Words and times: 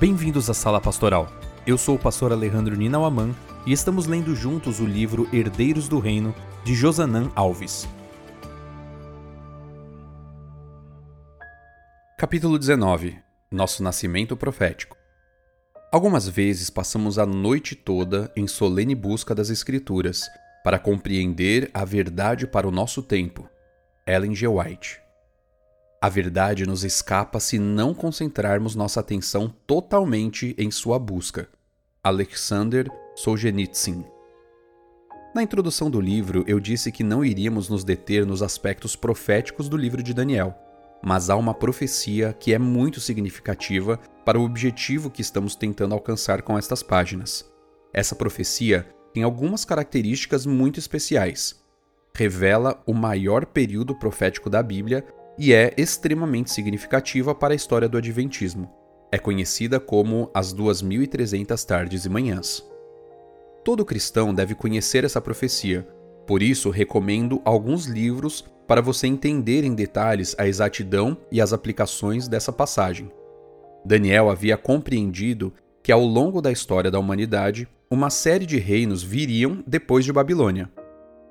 Bem-vindos 0.00 0.48
à 0.48 0.54
Sala 0.54 0.80
Pastoral. 0.80 1.28
Eu 1.66 1.76
sou 1.76 1.96
o 1.96 1.98
pastor 1.98 2.30
Alejandro 2.30 2.76
Ninauaman 2.76 3.34
e 3.66 3.72
estamos 3.72 4.06
lendo 4.06 4.32
juntos 4.32 4.78
o 4.78 4.86
livro 4.86 5.28
Herdeiros 5.34 5.88
do 5.88 5.98
Reino 5.98 6.32
de 6.62 6.72
Josanã 6.72 7.32
Alves. 7.34 7.88
Capítulo 12.16 12.60
19 12.60 13.18
Nosso 13.50 13.82
Nascimento 13.82 14.36
Profético 14.36 14.96
Algumas 15.90 16.28
vezes 16.28 16.70
passamos 16.70 17.18
a 17.18 17.26
noite 17.26 17.74
toda 17.74 18.30
em 18.36 18.46
solene 18.46 18.94
busca 18.94 19.34
das 19.34 19.50
Escrituras 19.50 20.28
para 20.62 20.78
compreender 20.78 21.72
a 21.74 21.84
verdade 21.84 22.46
para 22.46 22.68
o 22.68 22.70
nosso 22.70 23.02
tempo. 23.02 23.50
Ellen 24.06 24.32
G. 24.32 24.46
White 24.46 25.07
a 26.00 26.08
verdade 26.08 26.64
nos 26.64 26.84
escapa 26.84 27.40
se 27.40 27.58
não 27.58 27.92
concentrarmos 27.92 28.76
nossa 28.76 29.00
atenção 29.00 29.52
totalmente 29.66 30.54
em 30.56 30.70
sua 30.70 30.96
busca. 30.96 31.48
Alexander 32.04 32.88
Solzhenitsyn 33.16 34.04
Na 35.34 35.42
introdução 35.42 35.90
do 35.90 36.00
livro, 36.00 36.44
eu 36.46 36.60
disse 36.60 36.92
que 36.92 37.02
não 37.02 37.24
iríamos 37.24 37.68
nos 37.68 37.82
deter 37.82 38.24
nos 38.24 38.44
aspectos 38.44 38.94
proféticos 38.94 39.68
do 39.68 39.76
livro 39.76 40.00
de 40.00 40.14
Daniel, 40.14 40.56
mas 41.02 41.30
há 41.30 41.36
uma 41.36 41.52
profecia 41.52 42.32
que 42.32 42.54
é 42.54 42.58
muito 42.58 43.00
significativa 43.00 43.98
para 44.24 44.38
o 44.38 44.44
objetivo 44.44 45.10
que 45.10 45.20
estamos 45.20 45.56
tentando 45.56 45.94
alcançar 45.94 46.42
com 46.42 46.56
estas 46.56 46.80
páginas. 46.80 47.44
Essa 47.92 48.14
profecia 48.14 48.86
tem 49.12 49.24
algumas 49.24 49.64
características 49.64 50.46
muito 50.46 50.78
especiais. 50.78 51.60
Revela 52.14 52.80
o 52.86 52.94
maior 52.94 53.46
período 53.46 53.96
profético 53.96 54.48
da 54.48 54.62
Bíblia 54.62 55.04
e 55.38 55.52
é 55.52 55.72
extremamente 55.76 56.50
significativa 56.50 57.34
para 57.34 57.54
a 57.54 57.56
história 57.56 57.88
do 57.88 57.96
Adventismo. 57.96 58.70
É 59.10 59.18
conhecida 59.18 59.78
como 59.78 60.30
as 60.34 60.52
2300 60.52 61.64
tardes 61.64 62.04
e 62.04 62.08
manhãs. 62.08 62.62
Todo 63.64 63.84
cristão 63.84 64.34
deve 64.34 64.54
conhecer 64.54 65.04
essa 65.04 65.20
profecia, 65.20 65.86
por 66.26 66.42
isso 66.42 66.70
recomendo 66.70 67.40
alguns 67.44 67.86
livros 67.86 68.44
para 68.66 68.82
você 68.82 69.06
entender 69.06 69.64
em 69.64 69.74
detalhes 69.74 70.34
a 70.38 70.46
exatidão 70.46 71.16
e 71.32 71.40
as 71.40 71.52
aplicações 71.52 72.28
dessa 72.28 72.52
passagem. 72.52 73.10
Daniel 73.84 74.28
havia 74.28 74.56
compreendido 74.58 75.52
que 75.82 75.92
ao 75.92 76.02
longo 76.02 76.42
da 76.42 76.52
história 76.52 76.90
da 76.90 76.98
humanidade, 76.98 77.66
uma 77.90 78.10
série 78.10 78.44
de 78.44 78.58
reinos 78.58 79.02
viriam 79.02 79.64
depois 79.66 80.04
de 80.04 80.12
Babilônia. 80.12 80.70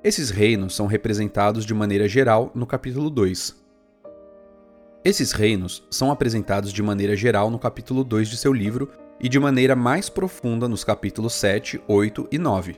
Esses 0.02 0.30
reinos 0.30 0.74
são 0.74 0.86
representados 0.86 1.64
de 1.64 1.72
maneira 1.72 2.08
geral 2.08 2.50
no 2.54 2.66
capítulo 2.66 3.08
2. 3.10 3.54
Esses 5.04 5.30
reinos 5.30 5.86
são 5.90 6.10
apresentados 6.10 6.72
de 6.72 6.82
maneira 6.82 7.14
geral 7.14 7.50
no 7.50 7.58
capítulo 7.58 8.02
2 8.02 8.28
de 8.28 8.36
seu 8.36 8.52
livro 8.52 8.90
e 9.20 9.28
de 9.28 9.38
maneira 9.38 9.76
mais 9.76 10.08
profunda 10.08 10.68
nos 10.68 10.82
capítulos 10.82 11.34
7, 11.34 11.80
8 11.86 12.28
e 12.32 12.38
9. 12.38 12.76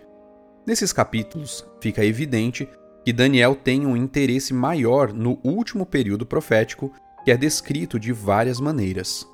Nesses 0.66 0.92
capítulos, 0.92 1.64
fica 1.80 2.04
evidente 2.04 2.68
que 3.04 3.12
Daniel 3.12 3.56
tem 3.56 3.86
um 3.86 3.96
interesse 3.96 4.52
maior 4.52 5.14
no 5.14 5.40
último 5.42 5.86
período 5.86 6.26
profético, 6.26 6.92
que 7.24 7.30
é 7.30 7.36
descrito 7.38 7.98
de 7.98 8.12
várias 8.12 8.60
maneiras. 8.60 9.26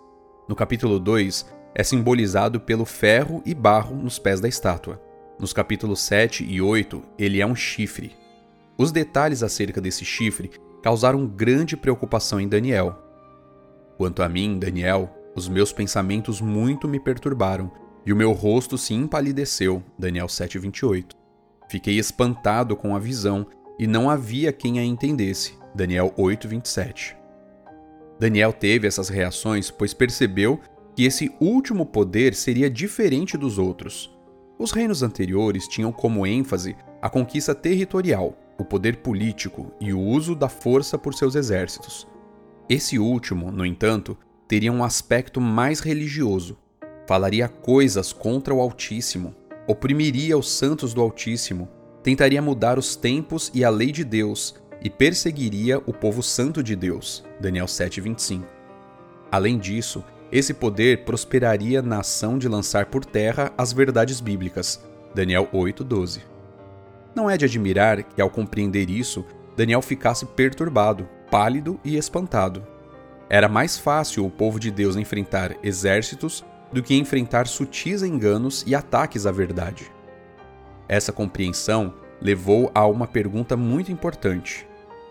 No 0.49 0.55
capítulo 0.55 1.01
2, 1.01 1.45
é 1.75 1.83
simbolizado 1.83 2.61
pelo 2.61 2.85
ferro 2.85 3.43
e 3.45 3.53
barro 3.53 3.97
nos 3.97 4.17
pés 4.17 4.41
da 4.41 4.49
estátua. 4.49 5.03
Nos 5.41 5.53
capítulos 5.53 6.01
7 6.03 6.45
e 6.45 6.63
8, 6.63 7.03
ele 7.19 7.41
é 7.41 7.47
um 7.47 7.57
chifre. 7.57 8.13
Os 8.79 8.93
detalhes 8.93 9.43
acerca 9.43 9.81
desse 9.81 10.05
chifre 10.05 10.51
causaram 10.87 11.27
grande 11.27 11.77
preocupação 11.77 12.39
em 12.39 12.47
Daniel. 12.47 12.97
Quanto 13.97 14.23
a 14.23 14.29
mim, 14.29 14.57
Daniel, 14.57 15.13
os 15.35 15.49
meus 15.49 15.73
pensamentos 15.73 16.41
muito 16.41 16.87
me 16.87 17.01
perturbaram 17.01 17.73
e 18.07 18.13
o 18.13 18.17
meu 18.17 18.31
rosto 18.31 18.79
se 18.79 18.95
empalideceu. 18.95 19.83
Daniel 19.99 20.29
7:28. 20.29 21.17
Fiquei 21.69 21.99
espantado 21.99 22.77
com 22.77 22.95
a 22.95 23.01
visão 23.01 23.49
e 23.77 23.85
não 23.85 24.09
havia 24.09 24.53
quem 24.53 24.79
a 24.79 24.85
entendesse. 24.85 25.59
Daniel 25.75 26.15
8:27. 26.17 27.17
Daniel 28.17 28.53
teve 28.53 28.87
essas 28.87 29.09
reações 29.09 29.73
pois 29.73 29.93
percebeu 29.93 30.61
que 30.95 31.03
esse 31.03 31.35
último 31.41 31.85
poder 31.85 32.33
seria 32.33 32.71
diferente 32.71 33.37
dos 33.37 33.59
outros. 33.59 34.17
Os 34.57 34.71
reinos 34.71 35.03
anteriores 35.03 35.67
tinham 35.67 35.91
como 35.91 36.25
ênfase 36.25 36.77
a 37.03 37.11
conquista 37.11 37.57
territorial, 37.57 38.39
o 38.59 38.65
poder 38.65 38.97
político 38.99 39.73
e 39.81 39.93
o 39.93 40.01
uso 40.01 40.35
da 40.35 40.49
força 40.49 40.97
por 40.97 41.15
seus 41.15 41.35
exércitos. 41.35 42.07
Esse 42.69 42.99
último, 42.99 43.53
no 43.53 43.65
entanto, 43.65 44.17
teria 44.49 44.73
um 44.73 44.83
aspecto 44.83 45.41
mais 45.41 45.81
religioso. 45.81 46.57
Falaria 47.07 47.49
coisas 47.49 48.13
contra 48.13 48.53
o 48.53 48.61
Altíssimo, 48.61 49.35
oprimiria 49.67 50.37
os 50.37 50.51
santos 50.51 50.93
do 50.93 51.01
Altíssimo, 51.01 51.69
tentaria 52.03 52.43
mudar 52.43 52.79
os 52.79 52.97
tempos 52.97 53.51
e 53.55 53.65
a 53.65 53.71
lei 53.71 53.93
de 53.93 54.05
Deus 54.05 54.57
e 54.83 54.91
perseguiria 54.91 55.79
o 55.87 55.93
povo 55.93 56.23
santo 56.23 56.63
de 56.63 56.75
Deus. 56.75 57.25
Daniel 57.41 57.67
7:25. 57.67 58.45
Além 59.31 59.59
disso, 59.59 60.05
esse 60.31 60.53
poder 60.53 61.05
prosperaria 61.05 61.81
na 61.83 62.01
ação 62.01 62.39
de 62.39 62.49
lançar 62.49 62.87
por 62.87 63.05
terra 63.05 63.53
as 63.57 63.73
verdades 63.73 64.21
bíblicas. 64.21 64.85
Daniel 65.15 65.49
8:12. 65.53 66.36
Não 67.17 67.31
é 67.31 67.39
de 67.39 67.47
admirar 67.47 68.03
que, 68.03 68.21
ao 68.21 68.29
compreender 68.29 68.91
isso, 68.91 69.25
Daniel 69.57 69.81
ficasse 69.81 70.27
perturbado, 70.27 71.09
pálido 71.31 71.81
e 71.83 71.97
espantado. 71.97 72.63
Era 73.31 73.49
mais 73.49 73.79
fácil 73.79 74.27
o 74.27 74.31
povo 74.31 74.61
de 74.61 74.71
Deus 74.71 74.97
enfrentar 74.97 75.57
exércitos 75.63 76.45
do 76.71 76.83
que 76.83 76.95
enfrentar 76.95 77.47
sutis 77.47 78.03
enganos 78.03 78.65
e 78.67 78.75
ataques 78.75 79.25
à 79.25 79.33
verdade. 79.33 79.91
Essa 80.87 81.11
compreensão 81.11 81.95
levou 82.21 82.71
a 82.75 82.87
uma 82.87 83.07
pergunta 83.07 83.57
muito 83.57 83.91
importante. 83.91 84.69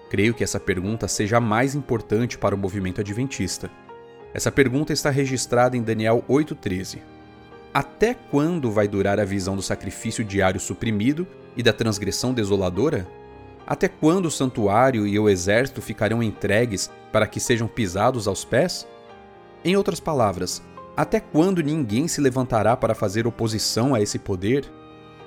Creio 0.07 0.35
que 0.35 0.43
essa 0.43 0.59
pergunta 0.59 1.07
seja 1.07 1.37
a 1.37 1.41
mais 1.41 1.73
importante 1.73 2.37
para 2.37 2.53
o 2.53 2.57
movimento 2.57 3.01
adventista. 3.01 3.71
Essa 4.31 4.51
pergunta 4.51 4.93
está 4.93 5.09
registrada 5.09 5.75
em 5.75 5.81
Daniel 5.81 6.23
8,13. 6.29 6.99
Até 7.73 8.13
quando 8.13 8.71
vai 8.71 8.87
durar 8.87 9.19
a 9.19 9.25
visão 9.25 9.55
do 9.55 9.63
sacrifício 9.63 10.23
diário 10.23 10.59
suprimido 10.59 11.25
e 11.55 11.63
da 11.63 11.73
transgressão 11.73 12.33
desoladora? 12.33 13.07
Até 13.67 13.87
quando 13.87 14.27
o 14.27 14.31
santuário 14.31 15.07
e 15.07 15.17
o 15.17 15.27
exército 15.27 15.81
ficarão 15.81 16.21
entregues 16.21 16.91
para 17.11 17.27
que 17.27 17.39
sejam 17.39 17.67
pisados 17.67 18.27
aos 18.27 18.45
pés? 18.45 18.87
Em 19.63 19.75
outras 19.75 19.99
palavras, 19.99 20.61
até 20.95 21.19
quando 21.19 21.63
ninguém 21.63 22.07
se 22.07 22.21
levantará 22.21 22.77
para 22.77 22.93
fazer 22.95 23.25
oposição 23.25 23.95
a 23.95 24.01
esse 24.01 24.19
poder? 24.19 24.71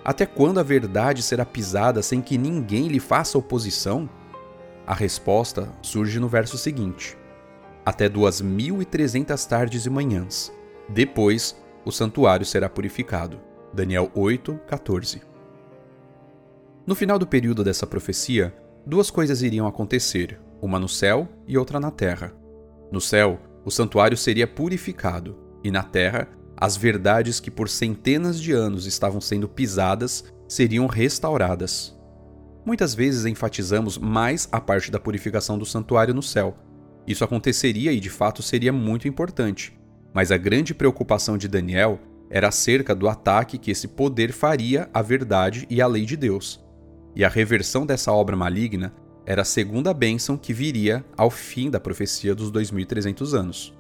Até 0.05 0.25
quando 0.25 0.61
a 0.61 0.62
verdade 0.62 1.22
será 1.22 1.44
pisada 1.44 2.03
sem 2.03 2.22
que 2.22 2.39
ninguém 2.39 2.89
lhe 2.89 3.00
faça 3.00 3.37
oposição? 3.37 4.09
A 4.87 4.95
resposta 4.95 5.71
surge 5.83 6.19
no 6.19 6.28
verso 6.28 6.56
seguinte: 6.56 7.19
Até 7.84 8.09
duas 8.09 8.41
mil 8.41 8.81
e 8.81 8.87
trezentas 8.87 9.45
tardes 9.45 9.84
e 9.84 9.91
manhãs. 9.91 10.50
Depois, 10.89 11.60
o 11.84 11.93
santuário 11.93 12.47
será 12.47 12.71
purificado. 12.71 13.39
Daniel 13.72 14.10
8, 14.15 14.59
14. 14.66 15.28
No 16.88 16.94
final 16.94 17.19
do 17.19 17.26
período 17.26 17.62
dessa 17.62 17.87
profecia, 17.87 18.50
duas 18.87 19.10
coisas 19.10 19.43
iriam 19.43 19.66
acontecer, 19.66 20.41
uma 20.62 20.78
no 20.78 20.88
céu 20.88 21.28
e 21.47 21.59
outra 21.59 21.78
na 21.78 21.91
terra. 21.91 22.32
No 22.91 22.99
céu, 22.99 23.38
o 23.62 23.71
santuário 23.71 24.16
seria 24.16 24.47
purificado, 24.47 25.37
e 25.62 25.71
na 25.71 25.82
terra, 25.82 26.27
as 26.56 26.78
verdades 26.78 27.41
que 27.41 27.50
por 27.50 27.69
centenas 27.69 28.41
de 28.41 28.53
anos 28.53 28.87
estavam 28.87 29.21
sendo 29.21 29.47
pisadas 29.47 30.32
seriam 30.48 30.87
restauradas. 30.87 31.94
Muitas 32.65 32.94
vezes 32.94 33.27
enfatizamos 33.27 33.98
mais 33.98 34.48
a 34.50 34.59
parte 34.59 34.91
da 34.91 34.98
purificação 34.98 35.59
do 35.59 35.66
santuário 35.66 36.15
no 36.15 36.22
céu. 36.22 36.56
Isso 37.06 37.22
aconteceria 37.22 37.93
e 37.93 38.00
de 38.00 38.09
fato 38.09 38.43
seria 38.43 38.72
muito 38.72 39.07
importante, 39.07 39.78
mas 40.15 40.33
a 40.33 40.39
grande 40.39 40.72
preocupação 40.72 41.36
de 41.36 41.48
Daniel 41.48 42.01
era 42.30 42.48
acerca 42.48 42.95
do 42.95 43.10
ataque 43.10 43.59
que 43.59 43.71
esse 43.71 43.89
poder 43.89 44.33
faria 44.33 44.89
à 44.95 45.03
verdade 45.03 45.66
e 45.68 45.83
à 45.83 45.86
lei 45.86 46.07
de 46.07 46.16
Deus 46.16 46.66
e 47.18 47.24
a 47.24 47.28
reversão 47.28 47.84
dessa 47.84 48.12
obra 48.12 48.36
maligna 48.36 48.94
era 49.26 49.42
a 49.42 49.44
segunda 49.44 49.92
bênção 49.92 50.36
que 50.36 50.53
viria 50.53 51.04
ao 51.16 51.30
fim 51.30 51.68
da 51.68 51.80
profecia 51.80 52.32
dos 52.32 52.48
2300 52.48 53.34
anos. 53.34 53.76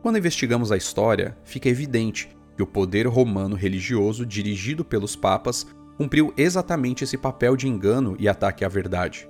Quando 0.00 0.16
investigamos 0.16 0.72
a 0.72 0.76
história, 0.76 1.36
fica 1.44 1.68
evidente 1.68 2.30
que 2.56 2.62
o 2.62 2.66
poder 2.66 3.06
romano 3.06 3.54
religioso 3.54 4.24
dirigido 4.24 4.82
pelos 4.86 5.14
papas 5.14 5.66
cumpriu 5.98 6.32
exatamente 6.34 7.04
esse 7.04 7.18
papel 7.18 7.56
de 7.56 7.68
engano 7.68 8.16
e 8.18 8.26
ataque 8.26 8.64
à 8.64 8.68
verdade. 8.68 9.28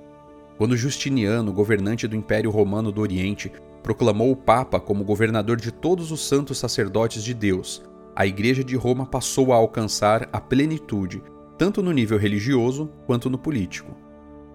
Quando 0.56 0.76
Justiniano, 0.76 1.52
governante 1.52 2.06
do 2.06 2.14
Império 2.14 2.50
Romano 2.50 2.92
do 2.92 3.00
Oriente, 3.00 3.50
proclamou 3.82 4.30
o 4.30 4.36
Papa 4.36 4.78
como 4.78 5.04
governador 5.04 5.56
de 5.56 5.72
todos 5.72 6.12
os 6.12 6.24
santos 6.26 6.58
sacerdotes 6.58 7.24
de 7.24 7.34
Deus, 7.34 7.82
a 8.14 8.24
Igreja 8.24 8.62
de 8.62 8.76
Roma 8.76 9.04
passou 9.04 9.52
a 9.52 9.56
alcançar 9.56 10.28
a 10.32 10.40
plenitude 10.40 11.22
tanto 11.58 11.82
no 11.82 11.92
nível 11.92 12.18
religioso 12.18 12.90
quanto 13.06 13.30
no 13.30 13.38
político. 13.38 13.96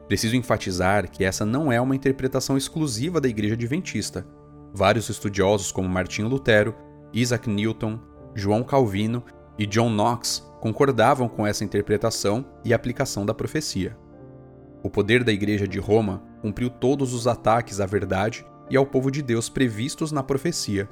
Preciso 0.07 0.35
enfatizar 0.35 1.09
que 1.09 1.23
essa 1.23 1.45
não 1.45 1.71
é 1.71 1.79
uma 1.81 1.95
interpretação 1.95 2.57
exclusiva 2.57 3.19
da 3.19 3.27
Igreja 3.27 3.55
Adventista. 3.55 4.25
Vários 4.73 5.09
estudiosos, 5.09 5.71
como 5.71 5.89
Martinho 5.89 6.29
Lutero, 6.29 6.73
Isaac 7.13 7.49
Newton, 7.49 7.99
João 8.33 8.63
Calvino 8.63 9.23
e 9.57 9.65
John 9.65 9.89
Knox 9.89 10.47
concordavam 10.61 11.27
com 11.27 11.45
essa 11.45 11.63
interpretação 11.63 12.45
e 12.63 12.73
aplicação 12.73 13.25
da 13.25 13.33
profecia. 13.33 13.97
O 14.83 14.89
poder 14.89 15.23
da 15.23 15.31
Igreja 15.31 15.67
de 15.67 15.79
Roma 15.79 16.23
cumpriu 16.41 16.69
todos 16.69 17.13
os 17.13 17.27
ataques 17.27 17.79
à 17.79 17.85
verdade 17.85 18.45
e 18.69 18.77
ao 18.77 18.85
povo 18.85 19.11
de 19.11 19.21
Deus 19.21 19.49
previstos 19.49 20.11
na 20.11 20.23
profecia, 20.23 20.87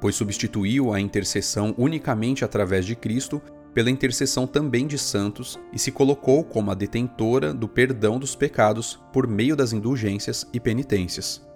pois 0.00 0.14
substituiu 0.14 0.92
a 0.92 1.00
intercessão 1.00 1.74
unicamente 1.76 2.44
através 2.44 2.84
de 2.84 2.94
Cristo 2.94 3.40
pela 3.74 3.90
intercessão 3.90 4.46
também 4.46 4.86
de 4.86 4.98
santos 4.98 5.58
e 5.72 5.78
se 5.78 5.92
colocou 5.92 6.42
como 6.44 6.70
a 6.70 6.74
detentora 6.74 7.54
do 7.54 7.68
perdão 7.68 8.18
dos 8.18 8.34
pecados 8.34 8.98
por 9.12 9.26
meio 9.26 9.54
das 9.54 9.72
indulgências 9.72 10.46
e 10.52 10.58
penitências. 10.58 11.46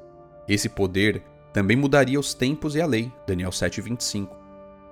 Esse 0.49 0.69
poder 0.69 1.23
também 1.53 1.77
mudaria 1.77 2.19
os 2.19 2.35
tempos 2.35 2.75
e 2.75 2.81
a 2.81 2.87
lei, 2.87 3.13
Daniel 3.27 3.51
7:25. 3.51 4.37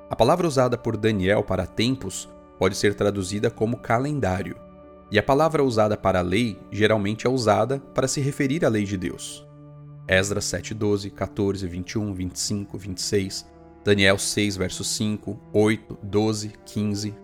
A 0.08 0.16
palavra 0.16 0.46
usada 0.46 0.76
por 0.76 0.96
Daniel 0.96 1.42
para 1.42 1.66
tempos 1.66 2.28
pode 2.58 2.76
ser 2.76 2.94
traduzida 2.94 3.50
como 3.50 3.78
calendário, 3.78 4.56
e 5.10 5.18
a 5.18 5.22
palavra 5.22 5.64
usada 5.64 5.96
para 5.96 6.20
lei 6.20 6.58
geralmente 6.70 7.26
é 7.26 7.30
usada 7.30 7.80
para 7.94 8.08
se 8.08 8.20
referir 8.20 8.64
à 8.64 8.68
lei 8.68 8.84
de 8.84 8.96
Deus. 8.96 9.46
Esdras 10.08 10.44
7:12, 10.44 11.10
14, 11.10 11.66
21, 11.66 12.14
25, 12.14 12.78
26, 12.78 13.46
Daniel 13.84 14.16
6, 14.16 14.56
versos 14.56 14.86
5, 14.90 15.40
8, 15.52 15.98
12, 16.04 16.52
15. 16.64 17.14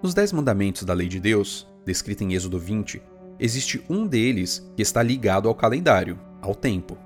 Nos 0.00 0.14
Dez 0.14 0.32
Mandamentos 0.32 0.84
da 0.84 0.94
Lei 0.94 1.08
de 1.08 1.18
Deus, 1.18 1.66
descrita 1.84 2.22
em 2.22 2.32
Êxodo 2.32 2.60
20, 2.60 3.02
existe 3.40 3.84
um 3.90 4.06
deles 4.06 4.70
que 4.76 4.82
está 4.82 5.02
ligado 5.02 5.48
ao 5.48 5.54
calendário, 5.54 6.16
ao 6.40 6.54
tempo. 6.54 6.96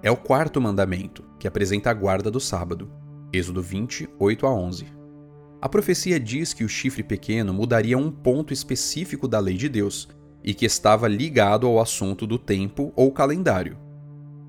É 0.00 0.12
o 0.12 0.16
quarto 0.16 0.60
mandamento, 0.60 1.24
que 1.40 1.48
apresenta 1.48 1.90
a 1.90 1.94
guarda 1.94 2.30
do 2.30 2.38
sábado. 2.38 2.88
Êxodo 3.32 3.60
20, 3.60 4.08
8 4.16 4.46
a 4.46 4.54
11. 4.54 4.86
A 5.60 5.68
profecia 5.68 6.20
diz 6.20 6.54
que 6.54 6.62
o 6.62 6.68
chifre 6.68 7.02
pequeno 7.02 7.52
mudaria 7.52 7.98
um 7.98 8.12
ponto 8.12 8.52
específico 8.52 9.26
da 9.26 9.40
lei 9.40 9.56
de 9.56 9.68
Deus 9.68 10.08
e 10.42 10.54
que 10.54 10.64
estava 10.64 11.08
ligado 11.08 11.66
ao 11.66 11.80
assunto 11.80 12.28
do 12.28 12.38
tempo 12.38 12.92
ou 12.94 13.10
calendário. 13.10 13.76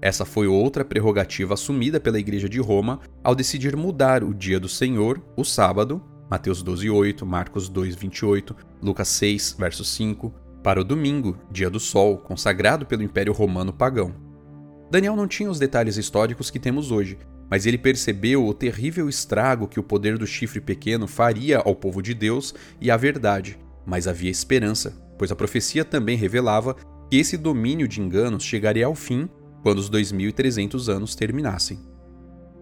Essa 0.02 0.26
foi 0.26 0.48
outra 0.48 0.84
prerrogativa 0.84 1.54
assumida 1.54 2.00
pela 2.00 2.20
Igreja 2.20 2.50
de 2.50 2.60
Roma 2.60 3.00
ao 3.24 3.36
decidir 3.36 3.76
mudar 3.76 4.24
o 4.24 4.34
dia 4.34 4.60
do 4.60 4.68
Senhor, 4.68 5.22
o 5.38 5.46
sábado, 5.46 6.02
Mateus 6.28 6.64
12:8, 6.64 7.24
Marcos 7.24 7.70
2:28, 7.70 8.56
Lucas 8.82 9.08
6, 9.10 9.56
verso 9.60 9.86
5, 9.86 10.34
para 10.64 10.82
o 10.82 10.84
domingo, 10.84 11.38
dia 11.52 11.70
do 11.70 11.80
sol, 11.80 12.18
consagrado 12.18 12.86
pelo 12.86 13.04
Império 13.04 13.32
Romano 13.32 13.72
pagão. 13.72 14.16
Daniel 14.90 15.16
não 15.16 15.28
tinha 15.28 15.50
os 15.50 15.60
detalhes 15.60 15.98
históricos 15.98 16.50
que 16.50 16.60
temos 16.60 16.90
hoje, 16.90 17.18
mas 17.50 17.66
ele 17.66 17.78
percebeu 17.78 18.46
o 18.48 18.54
terrível 18.54 19.08
estrago 19.08 19.68
que 19.68 19.80
o 19.80 19.84
poder 19.84 20.18
do 20.18 20.26
chifre 20.26 20.60
pequeno 20.60 21.08
faria 21.08 21.60
ao 21.60 21.76
povo 21.76 22.02
de 22.02 22.14
Deus 22.14 22.56
e 22.80 22.90
à 22.90 22.98
verdade, 22.98 23.60
mas 23.86 24.08
havia 24.08 24.32
esperança, 24.32 24.98
pois 25.18 25.32
a 25.32 25.36
profecia 25.36 25.86
também 25.86 26.18
revelava 26.18 26.76
que 27.10 27.18
esse 27.18 27.38
domínio 27.38 27.88
de 27.88 28.02
enganos 28.02 28.44
chegaria 28.44 28.86
ao 28.86 28.96
fim 28.96 29.30
quando 29.62 29.80
os 29.80 29.90
2300 29.90 30.90
anos 30.90 31.16
terminassem. 31.16 31.80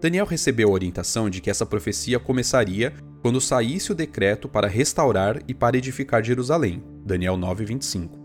Daniel 0.00 0.24
recebeu 0.24 0.70
a 0.70 0.72
orientação 0.72 1.28
de 1.28 1.40
que 1.40 1.50
essa 1.50 1.66
profecia 1.66 2.18
começaria 2.18 2.94
quando 3.20 3.40
saísse 3.40 3.92
o 3.92 3.94
decreto 3.94 4.48
para 4.48 4.66
restaurar 4.66 5.40
e 5.46 5.52
para 5.52 5.76
edificar 5.76 6.24
Jerusalém. 6.24 6.82
Daniel 7.04 7.36
9:25. 7.36 8.18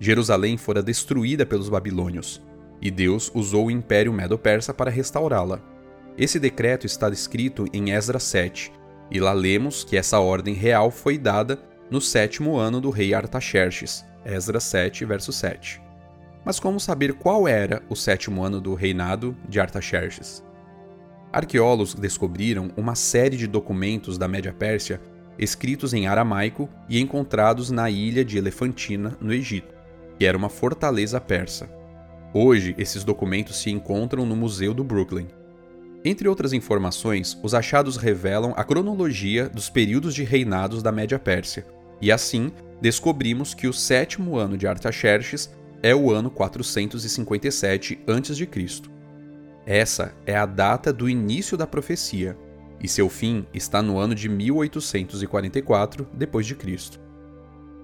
Jerusalém 0.00 0.56
fora 0.56 0.82
destruída 0.82 1.44
pelos 1.44 1.68
babilônios, 1.68 2.42
e 2.80 2.90
Deus 2.90 3.30
usou 3.34 3.66
o 3.66 3.70
Império 3.70 4.12
Medo-Persa 4.12 4.72
para 4.72 4.90
restaurá-la. 4.90 5.60
Esse 6.16 6.40
decreto 6.40 6.86
está 6.86 7.08
escrito 7.10 7.66
em 7.72 7.92
Esdras 7.92 8.22
7, 8.24 8.72
e 9.10 9.20
lá 9.20 9.32
lemos 9.32 9.84
que 9.84 9.96
essa 9.96 10.18
ordem 10.18 10.54
real 10.54 10.90
foi 10.90 11.18
dada 11.18 11.62
no 11.90 12.00
sétimo 12.00 12.56
ano 12.56 12.80
do 12.80 12.90
rei 12.90 13.12
Artaxerxes. 13.12 14.04
Esdras 14.24 14.64
7, 14.64 15.04
verso 15.04 15.32
7. 15.32 15.80
Mas 16.44 16.58
como 16.58 16.80
saber 16.80 17.14
qual 17.14 17.46
era 17.46 17.82
o 17.88 17.94
sétimo 17.94 18.42
ano 18.42 18.60
do 18.60 18.74
reinado 18.74 19.36
de 19.48 19.60
Artaxerxes? 19.60 20.44
Arqueólogos 21.32 21.94
descobriram 21.94 22.70
uma 22.76 22.94
série 22.94 23.36
de 23.36 23.46
documentos 23.46 24.18
da 24.18 24.28
Média 24.28 24.52
Pérsia 24.52 25.00
escritos 25.38 25.94
em 25.94 26.06
aramaico 26.06 26.68
e 26.88 27.00
encontrados 27.00 27.70
na 27.70 27.90
ilha 27.90 28.24
de 28.24 28.38
Elefantina, 28.38 29.16
no 29.20 29.32
Egito, 29.32 29.74
que 30.18 30.26
era 30.26 30.36
uma 30.36 30.48
fortaleza 30.48 31.20
persa. 31.20 31.70
Hoje, 32.34 32.74
esses 32.78 33.04
documentos 33.04 33.56
se 33.56 33.70
encontram 33.70 34.24
no 34.24 34.36
Museu 34.36 34.74
do 34.74 34.84
Brooklyn. 34.84 35.28
Entre 36.04 36.28
outras 36.28 36.52
informações, 36.52 37.38
os 37.42 37.54
achados 37.54 37.96
revelam 37.96 38.52
a 38.56 38.64
cronologia 38.64 39.48
dos 39.48 39.70
períodos 39.70 40.14
de 40.14 40.24
reinados 40.24 40.82
da 40.82 40.90
Média 40.90 41.18
Pérsia, 41.18 41.66
e 42.00 42.10
assim 42.10 42.50
descobrimos 42.80 43.54
que 43.54 43.68
o 43.68 43.72
sétimo 43.72 44.36
ano 44.36 44.56
de 44.56 44.66
Artaxerxes 44.66 45.50
é 45.82 45.94
o 45.94 46.12
ano 46.12 46.30
457 46.30 48.04
a.C. 48.06 48.82
Essa 49.66 50.14
é 50.24 50.36
a 50.36 50.46
data 50.46 50.92
do 50.92 51.08
início 51.08 51.56
da 51.56 51.66
profecia, 51.66 52.38
e 52.80 52.86
seu 52.86 53.08
fim 53.08 53.44
está 53.52 53.82
no 53.82 53.98
ano 53.98 54.14
de 54.14 54.28
1844 54.28 56.08
d.C. 56.12 56.98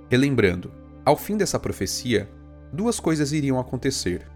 Relembrando, 0.09 0.73
ao 1.05 1.17
fim 1.17 1.37
dessa 1.37 1.59
profecia, 1.59 2.31
duas 2.73 3.01
coisas 3.01 3.33
iriam 3.33 3.59
acontecer. 3.59 4.27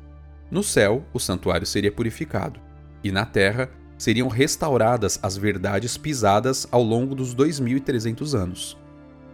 No 0.51 0.63
céu, 0.63 1.05
o 1.13 1.21
santuário 1.21 1.67
seria 1.67 1.93
purificado, 1.93 2.61
e 3.03 3.13
na 3.13 3.25
terra 3.25 3.71
seriam 3.97 4.27
restauradas 4.27 5.21
as 5.23 5.37
verdades 5.37 5.97
pisadas 5.97 6.67
ao 6.71 6.83
longo 6.83 7.15
dos 7.15 7.33
2300 7.33 8.35
anos. 8.35 8.77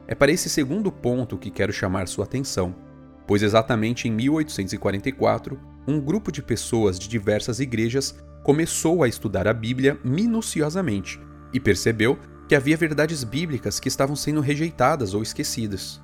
É 0.06 0.14
para 0.14 0.32
esse 0.32 0.50
segundo 0.50 0.92
ponto 0.92 1.38
que 1.38 1.50
quero 1.50 1.72
chamar 1.72 2.08
sua 2.08 2.24
atenção 2.24 2.87
pois 3.28 3.42
exatamente 3.42 4.08
em 4.08 4.10
1844, 4.10 5.60
um 5.86 6.00
grupo 6.00 6.32
de 6.32 6.42
pessoas 6.42 6.98
de 6.98 7.06
diversas 7.06 7.60
igrejas 7.60 8.18
começou 8.42 9.02
a 9.02 9.08
estudar 9.08 9.46
a 9.46 9.52
Bíblia 9.52 10.00
minuciosamente 10.02 11.20
e 11.52 11.60
percebeu 11.60 12.18
que 12.48 12.54
havia 12.54 12.74
verdades 12.74 13.22
bíblicas 13.24 13.78
que 13.78 13.88
estavam 13.88 14.16
sendo 14.16 14.40
rejeitadas 14.40 15.12
ou 15.12 15.22
esquecidas. 15.22 16.00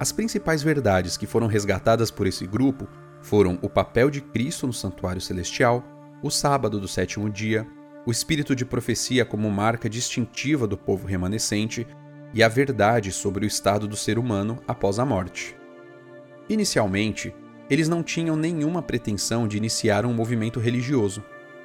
As 0.00 0.10
principais 0.10 0.62
verdades 0.62 1.18
que 1.18 1.26
foram 1.26 1.46
resgatadas 1.46 2.10
por 2.10 2.26
esse 2.26 2.46
grupo 2.46 2.88
foram 3.20 3.58
o 3.60 3.68
papel 3.68 4.08
de 4.08 4.22
Cristo 4.22 4.66
no 4.66 4.72
santuário 4.72 5.20
celestial, 5.20 5.84
o 6.22 6.30
sábado 6.30 6.80
do 6.80 6.88
sétimo 6.88 7.28
dia, 7.28 7.66
o 8.06 8.10
espírito 8.10 8.56
de 8.56 8.64
profecia 8.64 9.26
como 9.26 9.50
marca 9.50 9.88
distintiva 9.88 10.66
do 10.66 10.78
povo 10.78 11.06
remanescente 11.06 11.86
e 12.32 12.42
a 12.42 12.48
verdade 12.48 13.12
sobre 13.12 13.44
o 13.44 13.46
estado 13.46 13.86
do 13.86 13.96
ser 13.96 14.18
humano 14.18 14.58
após 14.66 14.98
a 14.98 15.04
morte. 15.04 15.54
Inicialmente, 16.48 17.34
eles 17.70 17.88
não 17.88 18.02
tinham 18.02 18.36
nenhuma 18.36 18.82
pretensão 18.82 19.48
de 19.48 19.56
iniciar 19.56 20.04
um 20.04 20.12
movimento 20.12 20.60
religioso. 20.60 21.24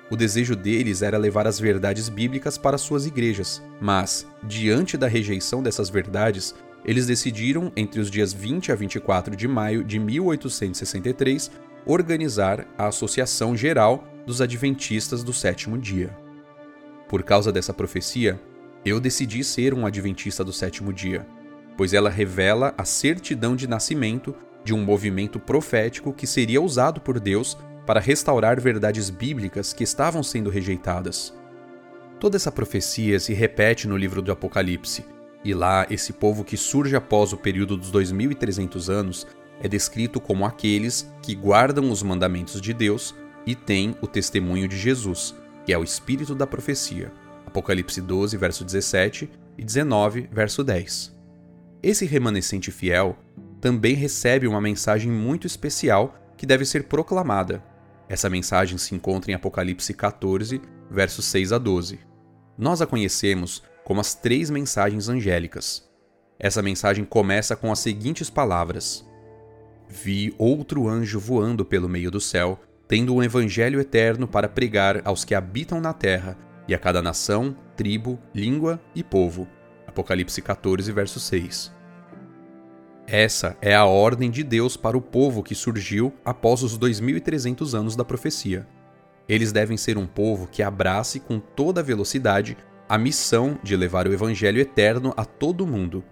O 0.09 0.15
desejo 0.15 0.55
deles 0.55 1.01
era 1.01 1.17
levar 1.17 1.45
as 1.45 1.59
verdades 1.59 2.09
bíblicas 2.09 2.57
para 2.57 2.77
suas 2.77 3.05
igrejas, 3.05 3.62
mas, 3.79 4.25
diante 4.43 4.98
da 4.98 5.07
rejeição 5.07 5.62
dessas 5.62 5.89
verdades, 5.89 6.55
eles 6.86 7.05
decidiram, 7.05 7.71
entre 7.75 8.00
os 8.00 8.09
dias 8.09 8.33
20 8.33 8.71
a 8.71 8.75
24 8.75 9.36
de 9.36 9.48
maio 9.48 9.83
de 9.83 10.00
1863, 10.00 11.51
organizar 11.86 12.65
a 12.77 12.88
Associação 12.88 13.55
Geral 13.55 14.07
dos 14.25 14.41
Adventistas 14.41 15.24
do 15.24 15.33
Sétimo 15.33 15.77
Dia. 15.77 16.17
Por 17.07 17.24
causa 17.24 17.51
dessa 17.51 17.74
profecia, 17.74 18.39
eu 18.86 19.00
decidi 19.00 19.43
ser 19.43 19.74
um 19.74 19.86
Adventista 19.86 20.43
do 20.43 20.53
Sétimo 20.53 20.93
Dia, 20.93 21.27
pois 21.75 21.93
ela 21.93 22.09
revela 22.09 22.74
a 22.77 22.86
certidão 22.86 23.55
de 23.55 23.67
nascimento 23.67 24.33
de 24.63 24.73
um 24.73 24.83
movimento 24.83 25.39
profético 25.39 26.13
que 26.13 26.27
seria 26.27 26.61
usado 26.61 27.01
por 27.01 27.19
Deus 27.19 27.57
para 27.85 27.99
restaurar 27.99 28.59
verdades 28.59 29.09
bíblicas 29.09 29.73
que 29.73 29.83
estavam 29.83 30.21
sendo 30.21 30.49
rejeitadas. 30.49 31.33
Toda 32.19 32.35
essa 32.35 32.51
profecia 32.51 33.19
se 33.19 33.33
repete 33.33 33.87
no 33.87 33.97
livro 33.97 34.21
do 34.21 34.31
Apocalipse, 34.31 35.05
e 35.43 35.53
lá 35.53 35.87
esse 35.89 36.13
povo 36.13 36.43
que 36.43 36.57
surge 36.57 36.95
após 36.95 37.31
o 37.31 37.37
período 37.37 37.77
dos 37.77 37.89
2300 37.91 38.89
anos 38.89 39.25
é 39.61 39.67
descrito 39.67 40.19
como 40.19 40.45
aqueles 40.45 41.11
que 41.21 41.33
guardam 41.33 41.89
os 41.89 42.03
mandamentos 42.03 42.61
de 42.61 42.73
Deus 42.73 43.15
e 43.45 43.55
têm 43.55 43.95
o 44.01 44.07
testemunho 44.07 44.67
de 44.67 44.77
Jesus, 44.77 45.33
que 45.65 45.73
é 45.73 45.77
o 45.77 45.83
espírito 45.83 46.35
da 46.35 46.45
profecia. 46.45 47.11
Apocalipse 47.45 48.01
12, 48.01 48.37
verso 48.37 48.63
17 48.63 49.29
e 49.57 49.63
19, 49.63 50.29
verso 50.31 50.63
10. 50.63 51.17
Esse 51.81 52.05
remanescente 52.05 52.71
fiel 52.71 53.17
também 53.59 53.93
recebe 53.95 54.47
uma 54.47 54.61
mensagem 54.61 55.11
muito 55.11 55.45
especial 55.45 56.15
que 56.37 56.45
deve 56.45 56.65
ser 56.65 56.85
proclamada. 56.85 57.63
Essa 58.07 58.29
mensagem 58.29 58.77
se 58.77 58.95
encontra 58.95 59.31
em 59.31 59.35
Apocalipse 59.35 59.93
14, 59.93 60.61
versos 60.89 61.25
6 61.25 61.51
a 61.51 61.57
12. 61.57 61.99
Nós 62.57 62.81
a 62.81 62.87
conhecemos 62.87 63.63
como 63.83 64.01
as 64.01 64.15
três 64.15 64.49
mensagens 64.49 65.09
angélicas. 65.09 65.87
Essa 66.39 66.61
mensagem 66.61 67.03
começa 67.03 67.55
com 67.55 67.71
as 67.71 67.79
seguintes 67.79 68.29
palavras: 68.29 69.05
Vi 69.87 70.33
outro 70.37 70.87
anjo 70.87 71.19
voando 71.19 71.65
pelo 71.65 71.89
meio 71.89 72.09
do 72.09 72.21
céu, 72.21 72.59
tendo 72.87 73.13
um 73.13 73.21
evangelho 73.21 73.79
eterno 73.79 74.27
para 74.27 74.49
pregar 74.49 75.01
aos 75.05 75.25
que 75.25 75.35
habitam 75.35 75.81
na 75.81 75.93
terra 75.93 76.37
e 76.67 76.73
a 76.73 76.79
cada 76.79 77.01
nação, 77.01 77.55
tribo, 77.75 78.19
língua 78.33 78.79
e 78.95 79.03
povo. 79.03 79.47
Apocalipse 79.85 80.41
14, 80.41 80.91
verso 80.91 81.19
6. 81.19 81.78
Essa 83.11 83.57
é 83.59 83.73
a 83.73 83.85
ordem 83.85 84.29
de 84.29 84.43
Deus 84.43 84.77
para 84.77 84.95
o 84.95 85.01
povo 85.01 85.41
que 85.41 85.55
surgiu 85.55 86.13
após 86.23 86.61
os 86.61 86.77
2300 86.77 87.73
anos 87.73 87.95
da 87.95 88.05
profecia. 88.05 88.67
Eles 89.27 89.51
devem 89.51 89.77
ser 89.77 89.97
um 89.97 90.05
povo 90.05 90.45
que 90.45 90.61
abrace 90.61 91.19
com 91.19 91.39
toda 91.39 91.81
velocidade 91.81 92.55
a 92.87 92.99
missão 92.99 93.57
de 93.63 93.75
levar 93.75 94.07
o 94.07 94.13
evangelho 94.13 94.61
eterno 94.61 95.11
a 95.17 95.25
todo 95.25 95.65
mundo. 95.65 96.03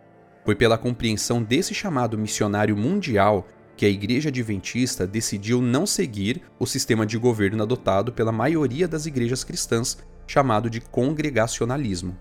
Foi 0.43 0.55
pela 0.55 0.75
compreensão 0.75 1.43
desse 1.43 1.71
chamado 1.71 2.17
missionário 2.17 2.75
mundial 2.75 3.47
que 3.75 3.85
a 3.85 3.89
Igreja 3.89 4.29
Adventista 4.29 5.05
decidiu 5.05 5.61
não 5.61 5.85
seguir 5.85 6.41
o 6.57 6.65
sistema 6.65 7.05
de 7.05 7.15
governo 7.19 7.61
adotado 7.61 8.11
pela 8.11 8.31
maioria 8.31 8.87
das 8.87 9.05
igrejas 9.05 9.43
cristãs, 9.43 9.99
chamado 10.25 10.67
de 10.67 10.81
congregacionalismo. 10.81 12.17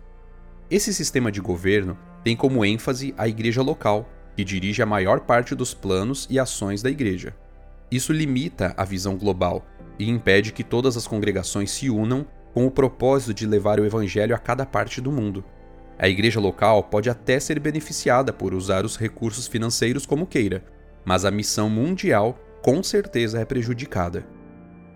Esse 0.70 0.92
sistema 0.92 1.32
de 1.32 1.40
governo 1.40 1.96
tem 2.22 2.36
como 2.36 2.62
ênfase 2.62 3.14
a 3.16 3.26
igreja 3.26 3.62
local, 3.62 4.06
que 4.36 4.44
dirige 4.44 4.82
a 4.82 4.86
maior 4.86 5.20
parte 5.20 5.54
dos 5.54 5.72
planos 5.72 6.26
e 6.30 6.38
ações 6.38 6.82
da 6.82 6.90
igreja. 6.90 7.34
Isso 7.90 8.12
limita 8.12 8.74
a 8.76 8.84
visão 8.84 9.16
global 9.16 9.64
e 9.98 10.08
impede 10.10 10.52
que 10.52 10.62
todas 10.62 10.96
as 10.96 11.06
congregações 11.06 11.70
se 11.70 11.88
unam 11.88 12.26
com 12.52 12.66
o 12.66 12.70
propósito 12.70 13.32
de 13.32 13.46
levar 13.46 13.80
o 13.80 13.84
evangelho 13.86 14.34
a 14.34 14.38
cada 14.38 14.66
parte 14.66 15.00
do 15.00 15.10
mundo. 15.10 15.42
A 15.98 16.08
igreja 16.08 16.38
local 16.38 16.82
pode 16.82 17.08
até 17.08 17.40
ser 17.40 17.58
beneficiada 17.58 18.32
por 18.32 18.52
usar 18.52 18.84
os 18.84 18.98
recursos 18.98 19.46
financeiros 19.46 20.04
como 20.04 20.26
queira, 20.26 20.62
mas 21.04 21.24
a 21.24 21.30
missão 21.30 21.70
mundial 21.70 22.38
com 22.62 22.82
certeza 22.82 23.40
é 23.40 23.44
prejudicada. 23.44 24.26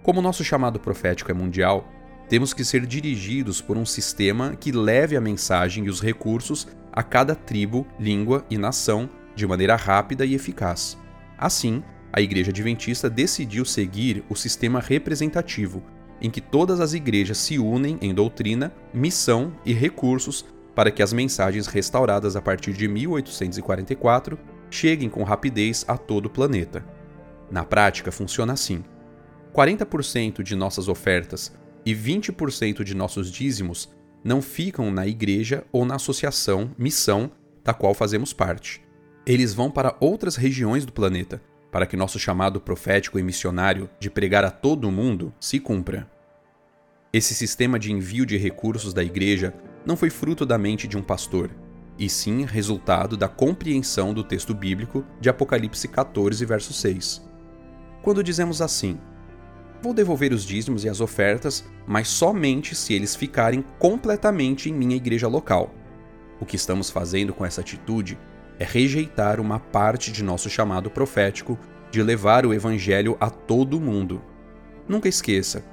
Como 0.03 0.21
nosso 0.21 0.45
chamado 0.45 0.79
profético 0.79 1.31
é 1.31 1.35
mundial, 1.35 1.89
temos 2.29 2.53
que 2.53 2.65
ser 2.65 2.85
dirigidos 2.85 3.61
por 3.61 3.79
um 3.79 3.87
sistema 3.87 4.55
que 4.57 4.73
leve 4.73 5.17
a 5.17 5.21
mensagem 5.21 5.87
e 5.87 5.89
os 5.89 6.01
recursos 6.01 6.69
a 6.93 7.03
cada 7.03 7.35
tribo, 7.35 7.87
língua 7.99 8.45
e 8.51 8.59
nação 8.59 9.09
de 9.41 9.47
maneira 9.47 9.75
rápida 9.75 10.25
e 10.25 10.35
eficaz. 10.35 10.97
Assim, 11.37 11.83
a 12.13 12.21
Igreja 12.21 12.51
Adventista 12.51 13.09
decidiu 13.09 13.65
seguir 13.65 14.25
o 14.29 14.37
sistema 14.37 14.81
representativo, 14.81 15.83
em 16.21 16.31
que 16.31 16.41
todas 16.41 16.81
as 16.81 16.93
igrejas 16.93 17.39
se 17.39 17.59
unem 17.59 17.99
em 18.01 18.15
doutrina, 18.15 18.73
missão 18.93 19.53
e 19.65 19.73
recursos 19.73 20.45
para 20.75 20.91
que 20.91 21.03
as 21.03 21.13
mensagens 21.13 21.67
restauradas 21.67 22.37
a 22.37 22.43
partir 22.43 22.73
de 22.73 22.87
1844 22.87 24.39
cheguem 24.71 25.09
com 25.09 25.25
rapidez 25.25 25.85
a 25.89 25.97
todo 25.97 26.27
o 26.27 26.31
planeta. 26.31 26.85
Na 27.51 27.65
prática, 27.65 28.13
funciona 28.13 28.53
assim: 28.53 28.85
40% 29.55 30.43
de 30.43 30.55
nossas 30.55 30.89
ofertas 30.89 31.53
e 31.85 31.95
20% 31.95 32.85
de 32.85 32.95
nossos 32.95 33.31
dízimos 33.33 33.89
não 34.23 34.43
ficam 34.43 34.91
na 34.91 35.07
igreja 35.07 35.65
ou 35.73 35.85
na 35.85 35.97
associação 35.97 36.71
missão 36.77 37.31
da 37.65 37.73
qual 37.73 37.95
fazemos 37.95 38.33
parte. 38.33 38.83
Eles 39.27 39.53
vão 39.53 39.71
para 39.71 39.97
outras 40.01 40.37
regiões 40.37 40.87
do 40.87 40.93
planeta, 40.93 41.43
para 41.71 41.87
que 41.87 41.97
nosso 41.97 42.19
chamado 42.19 42.61
profético 42.61 43.19
e 43.19 43.23
missionário 43.23 43.89
de 43.99 44.11
pregar 44.11 44.45
a 44.45 44.51
todo 44.51 44.91
mundo 44.91 45.33
se 45.39 45.61
cumpra. 45.61 46.11
Esse 47.13 47.35
sistema 47.35 47.79
de 47.79 47.93
envio 47.93 48.25
de 48.25 48.37
recursos 48.37 48.95
da 48.95 49.03
igreja 49.03 49.55
não 49.85 49.97
foi 49.97 50.11
fruto 50.11 50.47
da 50.47 50.57
mente 50.57 50.89
de 50.89 50.97
um 50.97 51.03
pastor, 51.03 51.51
e 51.99 52.09
sim 52.09 52.45
resultado 52.45 53.17
da 53.17 53.29
compreensão 53.29 54.15
do 54.15 54.25
texto 54.25 54.55
bíblico 54.55 55.05
de 55.21 55.29
Apocalipse 55.29 55.87
14, 55.87 56.45
verso 56.47 56.73
6. 56.73 57.29
Quando 58.03 58.25
dizemos 58.25 58.63
assim: 58.63 58.99
Vou 59.83 59.93
devolver 59.93 60.33
os 60.33 60.45
dízimos 60.45 60.85
e 60.85 60.89
as 60.89 61.01
ofertas, 61.01 61.65
mas 61.87 62.09
somente 62.09 62.75
se 62.75 62.95
eles 62.95 63.15
ficarem 63.15 63.63
completamente 63.79 64.71
em 64.71 64.73
minha 64.73 64.97
igreja 64.97 65.29
local. 65.29 65.75
O 66.41 66.47
que 66.47 66.57
estamos 66.57 66.91
fazendo 66.91 67.35
com 67.35 67.45
essa 67.45 67.61
atitude 67.61 68.19
é 68.61 68.65
rejeitar 68.65 69.41
uma 69.41 69.59
parte 69.59 70.13
de 70.13 70.23
nosso 70.23 70.51
chamado 70.51 70.91
profético 70.91 71.59
de 71.91 72.03
levar 72.03 72.45
o 72.45 72.53
evangelho 72.53 73.17
a 73.19 73.31
todo 73.31 73.81
mundo. 73.81 74.23
Nunca 74.87 75.09
esqueça: 75.09 75.65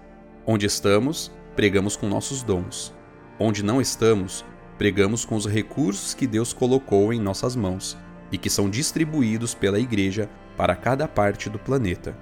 onde 0.45 0.65
estamos, 0.65 1.29
pregamos 1.53 1.97
com 1.97 2.07
nossos 2.07 2.41
dons. 2.41 2.95
Onde 3.37 3.61
não 3.61 3.81
estamos, 3.81 4.43
pregamos 4.77 5.25
com 5.25 5.35
os 5.35 5.45
recursos 5.45 6.13
que 6.13 6.25
Deus 6.25 6.53
colocou 6.53 7.13
em 7.13 7.19
nossas 7.19 7.55
mãos 7.55 7.97
e 8.31 8.37
que 8.37 8.49
são 8.49 8.69
distribuídos 8.69 9.53
pela 9.53 9.79
Igreja 9.79 10.29
para 10.55 10.75
cada 10.75 11.07
parte 11.07 11.49
do 11.49 11.59
planeta. 11.59 12.17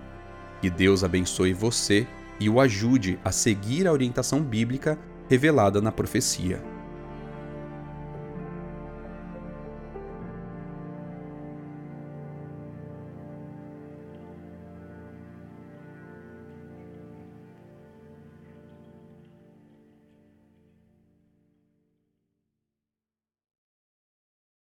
Que 0.62 0.70
Deus 0.70 1.04
abençoe 1.04 1.54
você 1.54 2.08
e 2.40 2.50
o 2.50 2.60
ajude 2.60 3.20
a 3.24 3.32
seguir 3.32 3.88
a 3.88 3.94
orientação 3.94 4.42
bíblica 4.42 4.98
revelada 5.30 5.80
na 5.80 5.92
profecia. 5.92 6.75